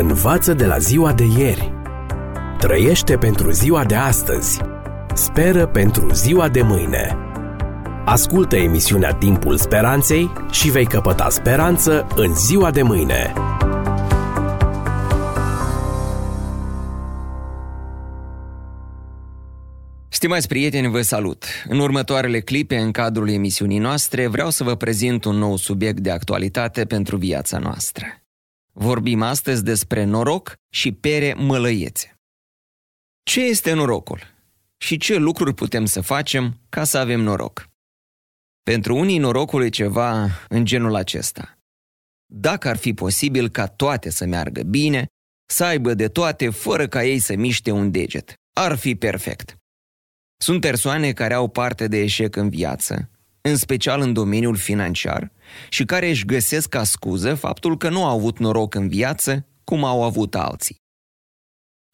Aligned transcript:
Învață 0.00 0.54
de 0.54 0.66
la 0.66 0.78
ziua 0.78 1.12
de 1.12 1.24
ieri. 1.24 1.72
Trăiește 2.58 3.16
pentru 3.16 3.50
ziua 3.50 3.84
de 3.84 3.94
astăzi. 3.94 4.60
Speră 5.14 5.66
pentru 5.66 6.12
ziua 6.12 6.48
de 6.48 6.62
mâine. 6.62 7.16
Ascultă 8.04 8.56
emisiunea 8.56 9.12
Timpul 9.12 9.56
Speranței 9.56 10.32
și 10.50 10.70
vei 10.70 10.86
căpăta 10.86 11.28
speranță 11.28 12.06
în 12.16 12.34
ziua 12.34 12.70
de 12.70 12.82
mâine. 12.82 13.32
Stimați 20.08 20.48
prieteni, 20.48 20.88
vă 20.90 21.00
salut! 21.00 21.44
În 21.68 21.78
următoarele 21.78 22.40
clipe, 22.40 22.76
în 22.76 22.90
cadrul 22.90 23.28
emisiunii 23.30 23.78
noastre, 23.78 24.26
vreau 24.26 24.50
să 24.50 24.64
vă 24.64 24.74
prezint 24.74 25.24
un 25.24 25.36
nou 25.36 25.56
subiect 25.56 26.00
de 26.00 26.10
actualitate 26.10 26.84
pentru 26.84 27.16
viața 27.16 27.58
noastră. 27.58 28.06
Vorbim 28.80 29.22
astăzi 29.22 29.64
despre 29.64 30.04
noroc 30.04 30.54
și 30.68 30.92
pere 30.92 31.34
mălăiețe. 31.34 32.18
Ce 33.22 33.40
este 33.40 33.72
norocul? 33.72 34.20
Și 34.76 34.96
ce 34.96 35.16
lucruri 35.16 35.54
putem 35.54 35.84
să 35.84 36.00
facem 36.00 36.60
ca 36.68 36.84
să 36.84 36.98
avem 36.98 37.20
noroc? 37.20 37.68
Pentru 38.62 38.96
unii 38.96 39.18
norocul 39.18 39.62
e 39.62 39.68
ceva 39.68 40.28
în 40.48 40.64
genul 40.64 40.94
acesta. 40.94 41.58
Dacă 42.26 42.68
ar 42.68 42.76
fi 42.76 42.94
posibil 42.94 43.48
ca 43.48 43.66
toate 43.66 44.10
să 44.10 44.26
meargă 44.26 44.62
bine, 44.62 45.06
să 45.50 45.64
aibă 45.64 45.94
de 45.94 46.08
toate 46.08 46.50
fără 46.50 46.88
ca 46.88 47.04
ei 47.04 47.18
să 47.18 47.34
miște 47.36 47.70
un 47.70 47.90
deget, 47.90 48.34
ar 48.52 48.76
fi 48.76 48.94
perfect. 48.94 49.56
Sunt 50.36 50.60
persoane 50.60 51.12
care 51.12 51.34
au 51.34 51.48
parte 51.48 51.88
de 51.88 51.98
eșec 51.98 52.36
în 52.36 52.48
viață, 52.48 53.10
în 53.48 53.56
special 53.56 54.00
în 54.00 54.12
domeniul 54.12 54.56
financiar, 54.56 55.32
și 55.68 55.84
care 55.84 56.08
își 56.08 56.24
găsesc 56.24 56.68
ca 56.68 56.84
scuză 56.84 57.34
faptul 57.34 57.76
că 57.76 57.88
nu 57.88 58.04
au 58.04 58.16
avut 58.16 58.38
noroc 58.38 58.74
în 58.74 58.88
viață 58.88 59.46
cum 59.64 59.84
au 59.84 60.02
avut 60.02 60.34
alții. 60.34 60.76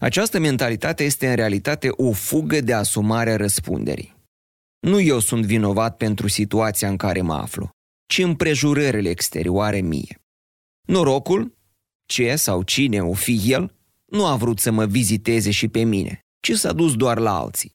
Această 0.03 0.39
mentalitate 0.39 1.05
este 1.05 1.29
în 1.29 1.35
realitate 1.35 1.89
o 1.91 2.13
fugă 2.13 2.61
de 2.61 2.73
asumare 2.73 3.31
a 3.31 3.37
răspunderii. 3.37 4.15
Nu 4.81 5.01
eu 5.01 5.19
sunt 5.19 5.45
vinovat 5.45 5.97
pentru 5.97 6.29
situația 6.29 6.89
în 6.89 6.97
care 6.97 7.21
mă 7.21 7.35
aflu, 7.35 7.69
ci 8.07 8.19
împrejurările 8.19 9.09
exterioare 9.09 9.81
mie. 9.81 10.19
Norocul, 10.87 11.59
ce 12.07 12.37
sau 12.37 12.63
cine 12.63 13.03
o 13.03 13.13
fi 13.13 13.41
el, 13.45 13.75
nu 14.05 14.27
a 14.27 14.37
vrut 14.37 14.59
să 14.59 14.71
mă 14.71 14.87
viziteze 14.87 15.51
și 15.51 15.69
pe 15.69 15.83
mine, 15.83 16.21
ci 16.41 16.53
s-a 16.53 16.73
dus 16.73 16.95
doar 16.95 17.19
la 17.19 17.39
alții. 17.39 17.73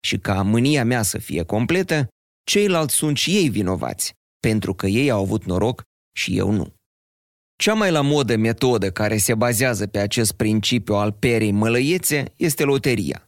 Și 0.00 0.18
ca 0.18 0.42
mânia 0.42 0.84
mea 0.84 1.02
să 1.02 1.18
fie 1.18 1.42
completă, 1.42 2.08
ceilalți 2.50 2.94
sunt 2.94 3.16
și 3.16 3.36
ei 3.36 3.48
vinovați, 3.48 4.12
pentru 4.40 4.74
că 4.74 4.86
ei 4.86 5.10
au 5.10 5.22
avut 5.22 5.44
noroc 5.44 5.82
și 6.16 6.36
eu 6.36 6.50
nu. 6.50 6.74
Cea 7.56 7.74
mai 7.74 7.90
la 7.90 8.00
modă 8.00 8.36
metodă 8.36 8.90
care 8.90 9.16
se 9.16 9.34
bazează 9.34 9.86
pe 9.86 9.98
acest 9.98 10.32
principiu 10.32 10.94
al 10.94 11.12
perei 11.12 11.50
mălăiețe 11.50 12.32
este 12.36 12.64
loteria. 12.64 13.24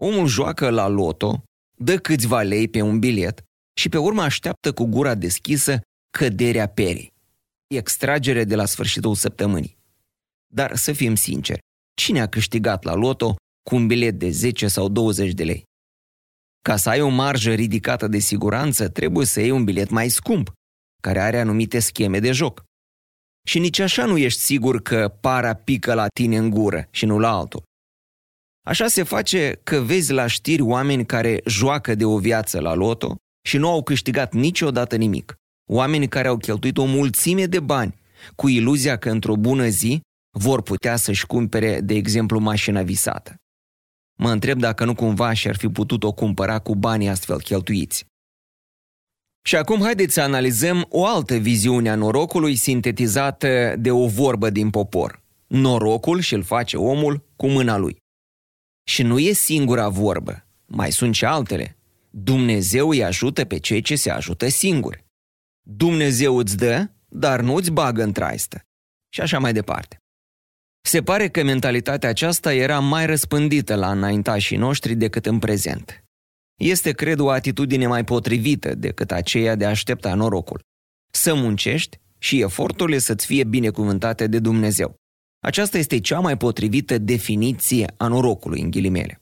Omul 0.00 0.26
joacă 0.26 0.70
la 0.70 0.88
loto, 0.88 1.42
dă 1.78 1.96
câțiva 1.96 2.42
lei 2.42 2.68
pe 2.68 2.80
un 2.80 2.98
bilet 2.98 3.42
și 3.78 3.88
pe 3.88 3.98
urmă 3.98 4.22
așteaptă 4.22 4.72
cu 4.72 4.84
gura 4.84 5.14
deschisă 5.14 5.80
căderea 6.18 6.66
perii. 6.66 7.12
Extragere 7.66 8.44
de 8.44 8.54
la 8.54 8.64
sfârșitul 8.64 9.14
săptămânii. 9.14 9.78
Dar 10.46 10.76
să 10.76 10.92
fim 10.92 11.14
sinceri, 11.14 11.60
cine 11.94 12.20
a 12.20 12.28
câștigat 12.28 12.84
la 12.84 12.94
loto 12.94 13.34
cu 13.68 13.74
un 13.74 13.86
bilet 13.86 14.18
de 14.18 14.30
10 14.30 14.68
sau 14.68 14.88
20 14.88 15.32
de 15.32 15.44
lei? 15.44 15.64
Ca 16.62 16.76
să 16.76 16.88
ai 16.88 17.00
o 17.00 17.08
marjă 17.08 17.52
ridicată 17.52 18.08
de 18.08 18.18
siguranță, 18.18 18.88
trebuie 18.88 19.26
să 19.26 19.40
iei 19.40 19.50
un 19.50 19.64
bilet 19.64 19.90
mai 19.90 20.08
scump, 20.08 20.52
care 21.02 21.20
are 21.20 21.40
anumite 21.40 21.78
scheme 21.78 22.18
de 22.18 22.32
joc. 22.32 22.62
Și 23.46 23.58
nici 23.58 23.78
așa 23.78 24.04
nu 24.04 24.16
ești 24.16 24.40
sigur 24.40 24.82
că 24.82 25.16
para 25.20 25.54
pică 25.54 25.94
la 25.94 26.06
tine 26.08 26.36
în 26.36 26.50
gură 26.50 26.88
și 26.90 27.06
nu 27.06 27.18
la 27.18 27.30
altul. 27.30 27.62
Așa 28.66 28.86
se 28.86 29.02
face 29.02 29.60
că 29.62 29.80
vezi 29.80 30.12
la 30.12 30.26
știri 30.26 30.62
oameni 30.62 31.06
care 31.06 31.40
joacă 31.46 31.94
de 31.94 32.04
o 32.04 32.18
viață 32.18 32.60
la 32.60 32.74
loto 32.74 33.16
și 33.48 33.56
nu 33.56 33.68
au 33.68 33.82
câștigat 33.82 34.32
niciodată 34.32 34.96
nimic. 34.96 35.34
Oameni 35.70 36.08
care 36.08 36.28
au 36.28 36.36
cheltuit 36.36 36.78
o 36.78 36.84
mulțime 36.84 37.46
de 37.46 37.60
bani 37.60 37.94
cu 38.34 38.48
iluzia 38.48 38.96
că 38.96 39.10
într-o 39.10 39.36
bună 39.36 39.68
zi 39.68 40.00
vor 40.38 40.62
putea 40.62 40.96
să-și 40.96 41.26
cumpere, 41.26 41.80
de 41.80 41.94
exemplu, 41.94 42.38
mașina 42.38 42.82
visată. 42.82 43.34
Mă 44.22 44.30
întreb 44.30 44.58
dacă 44.58 44.84
nu 44.84 44.94
cumva 44.94 45.32
și-ar 45.32 45.56
fi 45.56 45.68
putut 45.68 46.02
o 46.02 46.12
cumpăra 46.12 46.58
cu 46.58 46.74
banii 46.74 47.08
astfel 47.08 47.40
cheltuiți. 47.40 48.04
Și 49.42 49.56
acum 49.56 49.80
haideți 49.80 50.14
să 50.14 50.20
analizăm 50.20 50.86
o 50.88 51.06
altă 51.06 51.36
viziune 51.36 51.90
a 51.90 51.94
norocului 51.94 52.56
sintetizată 52.56 53.74
de 53.78 53.90
o 53.90 54.06
vorbă 54.06 54.50
din 54.50 54.70
popor. 54.70 55.22
Norocul 55.46 56.20
și-l 56.20 56.42
face 56.42 56.76
omul 56.76 57.24
cu 57.36 57.46
mâna 57.48 57.76
lui. 57.76 57.96
Și 58.88 59.02
nu 59.02 59.18
e 59.18 59.32
singura 59.32 59.88
vorbă, 59.88 60.46
mai 60.66 60.92
sunt 60.92 61.14
și 61.14 61.24
altele. 61.24 61.76
Dumnezeu 62.10 62.88
îi 62.88 63.04
ajută 63.04 63.44
pe 63.44 63.58
cei 63.58 63.80
ce 63.80 63.96
se 63.96 64.10
ajută 64.10 64.48
singuri. 64.48 65.04
Dumnezeu 65.60 66.36
îți 66.36 66.56
dă, 66.56 66.90
dar 67.08 67.40
nu 67.40 67.54
îți 67.54 67.70
bagă 67.70 68.02
în 68.02 68.12
traistă. 68.12 68.60
Și 69.08 69.20
așa 69.20 69.38
mai 69.38 69.52
departe. 69.52 69.99
Se 70.82 71.02
pare 71.02 71.28
că 71.28 71.42
mentalitatea 71.42 72.08
aceasta 72.08 72.54
era 72.54 72.78
mai 72.78 73.06
răspândită 73.06 73.74
la 73.74 73.90
înaintașii 73.90 74.56
noștri 74.56 74.94
decât 74.94 75.26
în 75.26 75.38
prezent. 75.38 76.04
Este, 76.58 76.92
cred, 76.92 77.18
o 77.18 77.30
atitudine 77.30 77.86
mai 77.86 78.04
potrivită 78.04 78.74
decât 78.74 79.10
aceea 79.10 79.54
de 79.54 79.64
a 79.64 79.68
aștepta 79.68 80.14
norocul. 80.14 80.60
Să 81.12 81.34
muncești 81.34 81.98
și 82.18 82.40
eforturile 82.40 82.98
să-ți 82.98 83.26
fie 83.26 83.44
binecuvântate 83.44 84.26
de 84.26 84.38
Dumnezeu. 84.38 84.94
Aceasta 85.42 85.78
este 85.78 86.00
cea 86.00 86.20
mai 86.20 86.36
potrivită 86.36 86.98
definiție 86.98 87.94
a 87.96 88.06
norocului, 88.06 88.60
în 88.60 88.70
ghilimele. 88.70 89.18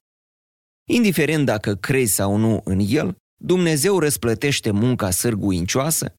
Indiferent 0.89 1.45
dacă 1.45 1.75
crezi 1.75 2.15
sau 2.15 2.37
nu 2.37 2.61
în 2.65 2.81
el, 2.89 3.17
Dumnezeu 3.41 3.99
răsplătește 3.99 4.71
munca 4.71 5.11
sârguincioasă, 5.11 6.15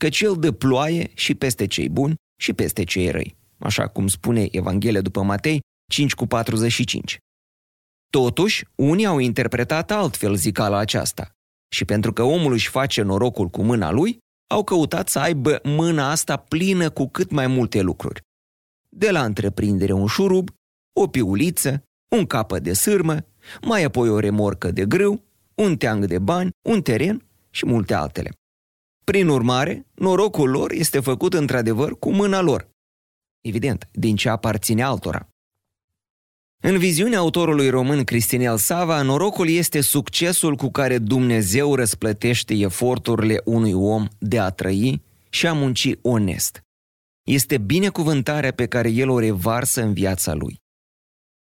căci 0.00 0.20
El 0.20 0.36
dă 0.36 0.52
ploaie 0.52 1.10
și 1.14 1.34
peste 1.34 1.66
cei 1.66 1.88
buni 1.88 2.14
și 2.40 2.52
peste 2.52 2.84
cei 2.84 3.10
răi 3.10 3.36
așa 3.64 3.86
cum 3.86 4.06
spune 4.06 4.48
Evanghelia 4.50 5.00
după 5.00 5.22
Matei 5.22 5.60
5 5.90 6.14
cu 6.14 6.26
45. 6.26 7.18
Totuși, 8.10 8.64
unii 8.74 9.06
au 9.06 9.18
interpretat 9.18 9.90
altfel 9.90 10.34
zicala 10.34 10.78
aceasta 10.78 11.30
și 11.74 11.84
pentru 11.84 12.12
că 12.12 12.22
omul 12.22 12.52
își 12.52 12.68
face 12.68 13.02
norocul 13.02 13.48
cu 13.48 13.62
mâna 13.62 13.90
lui, 13.90 14.18
au 14.50 14.64
căutat 14.64 15.08
să 15.08 15.18
aibă 15.18 15.60
mâna 15.62 16.10
asta 16.10 16.36
plină 16.36 16.90
cu 16.90 17.08
cât 17.08 17.30
mai 17.30 17.46
multe 17.46 17.80
lucruri. 17.80 18.20
De 18.88 19.10
la 19.10 19.24
întreprindere 19.24 19.92
un 19.92 20.06
șurub, 20.06 20.48
o 21.00 21.06
piuliță, 21.06 21.82
un 22.16 22.26
capă 22.26 22.58
de 22.58 22.72
sârmă, 22.72 23.16
mai 23.62 23.82
apoi 23.82 24.08
o 24.08 24.18
remorcă 24.18 24.70
de 24.70 24.86
grâu, 24.86 25.22
un 25.54 25.76
teang 25.76 26.04
de 26.04 26.18
bani, 26.18 26.50
un 26.68 26.82
teren 26.82 27.26
și 27.50 27.66
multe 27.66 27.94
altele. 27.94 28.30
Prin 29.04 29.28
urmare, 29.28 29.86
norocul 29.94 30.50
lor 30.50 30.72
este 30.72 31.00
făcut 31.00 31.34
într-adevăr 31.34 31.98
cu 31.98 32.12
mâna 32.12 32.40
lor, 32.40 32.68
evident, 33.44 33.88
din 33.92 34.16
ce 34.16 34.28
aparține 34.28 34.82
altora. 34.82 35.28
În 36.62 36.78
viziunea 36.78 37.18
autorului 37.18 37.68
român 37.68 38.04
Cristinel 38.04 38.56
Sava, 38.56 39.02
norocul 39.02 39.48
este 39.48 39.80
succesul 39.80 40.56
cu 40.56 40.70
care 40.70 40.98
Dumnezeu 40.98 41.74
răsplătește 41.74 42.54
eforturile 42.54 43.40
unui 43.44 43.72
om 43.72 44.08
de 44.18 44.38
a 44.38 44.50
trăi 44.50 45.02
și 45.30 45.46
a 45.46 45.52
munci 45.52 45.94
onest. 46.02 46.60
Este 47.22 47.58
binecuvântarea 47.58 48.52
pe 48.52 48.66
care 48.66 48.88
el 48.88 49.08
o 49.08 49.18
revarsă 49.18 49.82
în 49.82 49.92
viața 49.92 50.34
lui. 50.34 50.58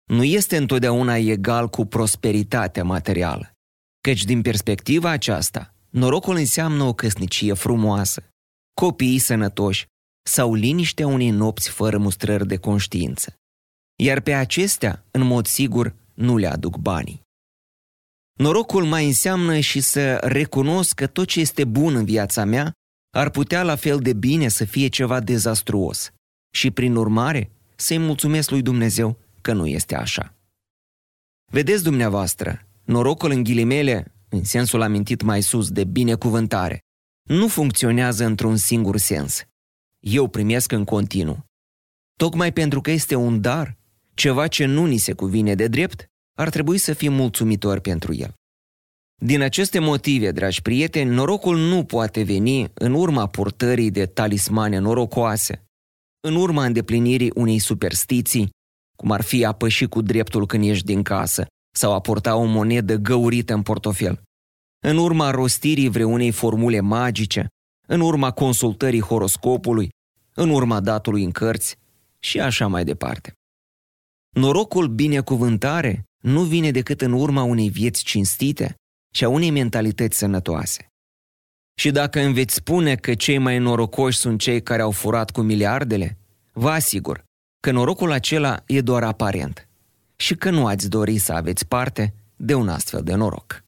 Nu 0.05 0.25
este 0.25 0.57
întotdeauna 0.57 1.17
egal 1.17 1.69
cu 1.69 1.85
prosperitatea 1.85 2.85
materială, 2.85 3.53
căci 4.01 4.25
din 4.25 4.43
perspectiva 4.43 5.11
aceasta, 5.11 5.75
norocul 5.91 6.37
înseamnă 6.37 6.83
o 6.83 6.93
căsnicie 6.93 7.53
frumoasă, 7.53 8.29
copii 8.75 9.19
sănătoși, 9.19 9.87
sau 10.29 10.55
liniștea 10.55 11.07
unei 11.07 11.31
nopți 11.31 11.69
fără 11.69 11.99
mustrări 11.99 12.47
de 12.47 12.57
conștiință. 12.57 13.35
Iar 13.97 14.21
pe 14.21 14.33
acestea, 14.33 15.05
în 15.11 15.23
mod 15.23 15.47
sigur, 15.47 15.95
nu 16.15 16.37
le 16.37 16.47
aduc 16.47 16.77
banii. 16.77 17.21
Norocul 18.39 18.85
mai 18.85 19.07
înseamnă 19.07 19.59
și 19.59 19.81
să 19.81 20.17
recunosc 20.17 20.95
că 20.95 21.07
tot 21.07 21.27
ce 21.27 21.41
este 21.41 21.65
bun 21.65 21.95
în 21.95 22.05
viața 22.05 22.45
mea 22.45 22.73
ar 23.11 23.31
putea 23.31 23.63
la 23.63 23.77
fel 23.77 23.99
de 23.99 24.13
bine 24.13 24.49
să 24.49 24.65
fie 24.65 24.89
ceva 24.89 25.21
dezastruos 25.21 26.11
și, 26.55 26.71
prin 26.71 26.95
urmare, 26.95 27.51
să-i 27.77 27.99
mulțumesc 27.99 28.51
lui 28.51 28.63
Dumnezeu 28.63 29.19
că 29.41 29.53
nu 29.53 29.67
este 29.67 29.97
așa. 29.97 30.35
Vedeți 31.53 31.83
dumneavoastră, 31.83 32.67
norocul 32.85 33.31
în 33.31 33.43
ghilimele, 33.43 34.13
în 34.29 34.45
sensul 34.45 34.83
amintit 34.83 35.23
mai 35.23 35.43
sus 35.43 35.71
de 35.71 35.85
binecuvântare, 35.85 36.81
nu 37.29 37.49
funcționează 37.49 38.25
într-un 38.25 38.57
singur 38.57 38.97
sens, 38.97 39.43
eu 39.99 40.29
primesc 40.29 40.73
în 40.73 40.85
continuu. 40.85 41.45
Tocmai 42.17 42.53
pentru 42.53 42.81
că 42.81 42.91
este 42.91 43.15
un 43.15 43.41
dar, 43.41 43.77
ceva 44.15 44.47
ce 44.47 44.65
nu 44.65 44.87
ni 44.87 44.97
se 44.97 45.13
cuvine 45.13 45.55
de 45.55 45.69
drept, 45.69 46.07
ar 46.39 46.51
trebui 46.51 46.79
să 46.79 46.93
fim 46.93 47.13
mulțumitori 47.13 47.81
pentru 47.81 48.15
el. 48.15 48.35
Din 49.21 49.43
aceste 49.43 49.79
motive, 49.79 50.31
dragi 50.31 50.63
prieteni, 50.63 51.11
norocul 51.11 51.59
nu 51.59 51.85
poate 51.85 52.23
veni 52.23 52.71
în 52.75 52.95
urma 52.95 53.27
purtării 53.27 53.91
de 53.91 54.07
talismane 54.07 54.79
norocoase, 54.79 55.65
în 56.21 56.35
urma 56.35 56.65
îndeplinirii 56.65 57.33
unei 57.35 57.59
superstiții, 57.59 58.51
cum 58.97 59.11
ar 59.11 59.23
fi 59.23 59.45
a 59.45 59.53
păși 59.53 59.87
cu 59.87 60.03
dreptul 60.03 60.47
când 60.47 60.65
ieși 60.65 60.85
din 60.85 61.03
casă 61.03 61.47
sau 61.77 61.93
a 61.93 62.01
porta 62.01 62.37
o 62.37 62.45
monedă 62.45 62.97
găurită 62.97 63.55
în 63.55 63.63
portofel, 63.63 64.23
în 64.85 64.97
urma 64.97 65.31
rostirii 65.31 65.89
vreunei 65.89 66.31
formule 66.31 66.81
magice, 66.81 67.49
în 67.91 68.01
urma 68.01 68.31
consultării 68.31 69.01
horoscopului, 69.01 69.89
în 70.35 70.51
urma 70.51 70.81
datului 70.81 71.25
în 71.25 71.31
cărți 71.31 71.77
și 72.19 72.41
așa 72.41 72.67
mai 72.67 72.85
departe. 72.85 73.33
Norocul 74.37 74.89
binecuvântare 74.89 76.05
nu 76.23 76.43
vine 76.43 76.71
decât 76.71 77.01
în 77.01 77.13
urma 77.13 77.43
unei 77.43 77.69
vieți 77.69 78.05
cinstite 78.05 78.75
și 79.15 79.25
a 79.25 79.29
unei 79.29 79.51
mentalități 79.51 80.19
sănătoase. 80.19 80.87
Și 81.79 81.91
dacă 81.91 82.21
îmi 82.21 82.35
veți 82.35 82.55
spune 82.55 82.95
că 82.95 83.15
cei 83.15 83.39
mai 83.39 83.59
norocoși 83.59 84.19
sunt 84.19 84.41
cei 84.41 84.63
care 84.63 84.83
au 84.83 84.91
furat 84.91 85.31
cu 85.31 85.41
miliardele, 85.41 86.19
vă 86.53 86.71
asigur 86.71 87.25
că 87.61 87.71
norocul 87.71 88.13
acela 88.13 88.63
e 88.67 88.81
doar 88.81 89.03
aparent 89.05 89.69
și 90.17 90.35
că 90.35 90.51
nu 90.51 90.67
ați 90.67 90.89
dori 90.89 91.19
să 91.19 91.33
aveți 91.33 91.67
parte 91.67 92.15
de 92.37 92.55
un 92.55 92.69
astfel 92.69 93.03
de 93.03 93.15
noroc. 93.15 93.68